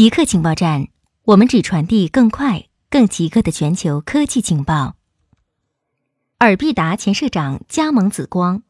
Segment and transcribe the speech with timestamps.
[0.00, 0.88] 极客情报站，
[1.24, 4.94] 我们只传递更快、更极客的全球科技情报。
[6.38, 8.62] 尔必达前社长加盟紫光，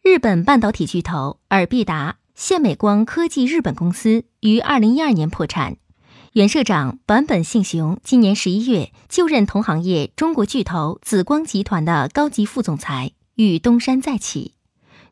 [0.00, 5.76] 日本半导体巨头尔必达现美光科技日本公司于二零一二年破产，
[6.34, 14.54] 原社长坂本幸雄今年十一月就任同行业中国巨头紫光集团的高级副总裁，与东山再起。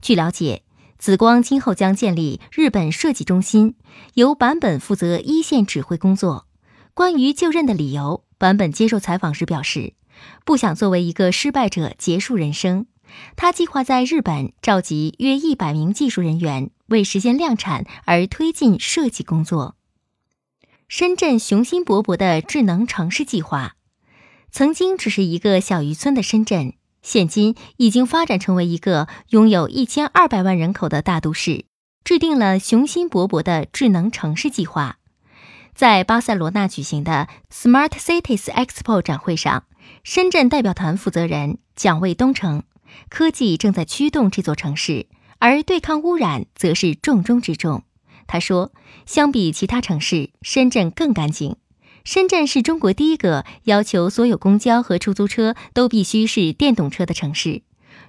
[0.01, 0.63] 据了解。
[0.99, 3.77] 紫光今后将建立日本设计中心，
[4.15, 6.47] 由坂本负责一线指挥工作。
[6.93, 9.95] 关于就任的理由，坂本接受采访时表示，
[10.45, 12.87] 不想作为一个失败者结束人生。
[13.37, 19.77] 他计划在日本召集约一百名技术人员，为实现量产而推进设计工作。
[20.89, 23.77] 深圳雄心勃勃的智能城市计划，
[24.51, 26.75] 曾经只是一个小渔村的深圳。
[27.09, 31.65] 现今已经发展成为一个拥有一千二百万人口的大都市，
[32.05, 34.99] 制定了雄心勃勃的智能城市计划。
[35.75, 39.65] 在巴塞罗那举行的 Smart Cities Expo 展会上，
[40.05, 42.65] 深圳代表团负责人蒋卫东称，
[43.09, 45.07] 科技正在驱动这座城市，
[45.39, 47.85] 而对抗污染则是重中之重。
[48.27, 48.71] 他说，
[49.07, 51.57] 相比其他城市，深圳更干净。
[52.05, 57.63] 深圳是中国第一个要求所有公交和出租车都必须是电动车的城市。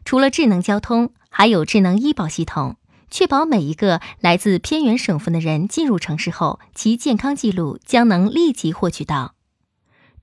[0.05, 2.77] 除了智能交通，还有智能医保系统，
[3.11, 9.35] 确保每一个来自偏远省份的人进入城市后，其健康记录将能立即获取到。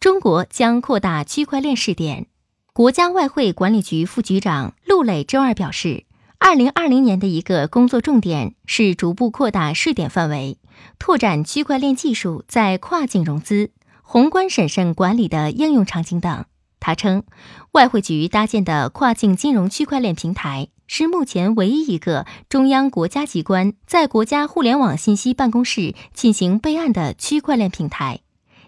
[0.01, 2.27] 中国将扩大区块链试点。
[2.73, 6.05] 国家外汇管理局副局长陆磊周二表示，
[6.47, 10.59] 二零二零年的一个工作重点是逐步扩大试点范围。
[10.97, 13.73] 拓展区块链技术在跨境融资、
[14.03, 16.45] 宏观审慎管理的应用场景等。
[16.79, 17.25] 他称，
[17.73, 28.21] 外汇局搭建的跨境金融区块链平台是目前唯一一个中央国家机关在国家互联网信息办公室进行备案的区块链平台。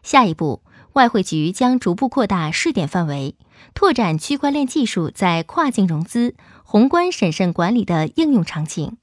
[0.03, 0.63] 下一步，
[0.99, 3.37] 外汇局将逐步扩大试点范围，
[3.73, 8.97] 拓展区块链技术在跨境融资、宏观审慎管理的应用场景，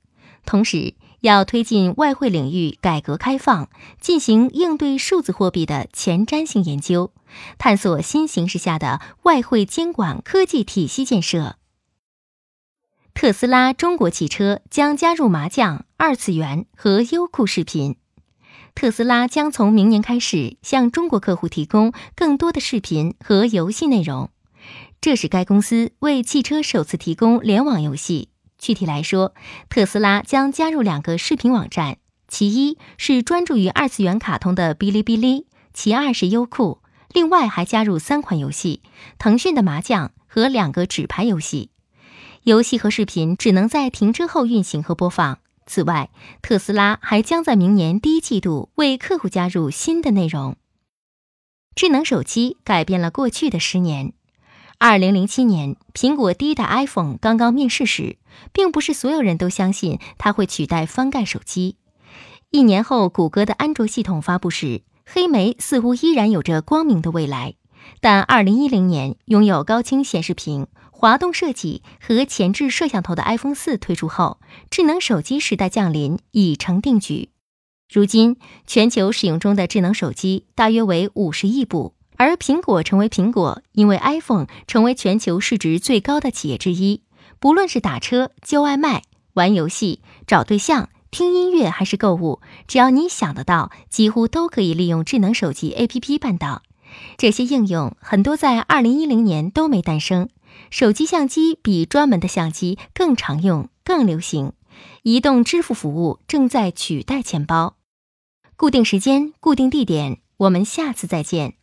[0.45, 0.95] 同时。
[1.22, 3.69] 要推进外汇领域改革开放，
[4.00, 7.11] 进行应对数字货币的前瞻性研究，
[7.57, 11.56] 探索新形势下的外汇监管科技体系建设。
[13.16, 17.95] 特斯拉中国汽车将加入麻将、二次元和优酷视频。
[18.75, 24.30] 特斯拉将从明年开始向中国客户提供更多的视频和游戏内容，
[25.00, 28.30] 这是该公司为汽车首次提供联网游戏。
[28.58, 29.34] 具体来说，
[29.69, 31.97] 特斯拉将加入两个视频网站，
[32.28, 36.81] 其一是专注于二次元卡通的哔哩哔哩，其二是优酷。
[37.13, 38.81] 另外还加入三款游戏：
[39.18, 41.69] 腾讯的麻将和两个纸牌游戏。
[42.44, 45.40] 游戏和视频只能在停车后运行和播放。
[45.65, 46.09] 此外，
[46.41, 50.55] 特斯拉还将在明年第一季度为客户加入新的内容。
[51.75, 54.13] 智能手机改变了过去的十年。
[54.77, 58.17] 二零零七年，苹果第一代 iPhone 刚刚面世时，
[58.53, 61.77] 并不是所有人都相信它会取代翻盖手机。
[62.51, 67.55] 一年后，谷歌的安卓系统发布时，黑莓似乎依然有着光明的未来。
[68.01, 70.67] 但二零一零年，拥有高清显示屏、
[70.97, 74.39] 滑动设计和前置摄像头的 iPhone 四推出后，
[74.72, 77.31] 智能手机时代降临已成定局。
[77.91, 81.94] 如今，全球使用中的智能手机大约为五十亿部。
[82.16, 87.01] 而苹果成为苹果，因为 iPhone 成为全球市值最高的企业之一。
[87.39, 92.39] 不论是打车、叫外卖、玩游戏、找对象、听音乐，还是购物，
[92.69, 96.63] 只要你想得到，几乎都可以利用智能手机 APP 办到。
[97.17, 100.29] 这些应用很多在2010年都没诞生。
[100.69, 104.53] 手机相机比专门的相机更常用、更流行。
[105.03, 107.77] 移动支付服务正在取代钱包。
[108.57, 111.55] 固定时间，固定地点，我们下次再见。